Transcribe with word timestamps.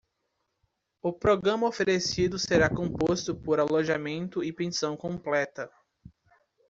O 0.99 1.13
programa 1.13 1.67
oferecido 1.67 2.39
será 2.39 2.67
composto 2.71 3.35
por 3.39 3.59
alojamento 3.59 4.43
e 4.43 4.51
pensão 4.51 4.97
completa. 4.97 5.71